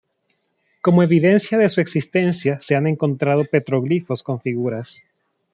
[0.81, 5.03] Como evidencia de su existencia se han encontrado petroglifos con figuras.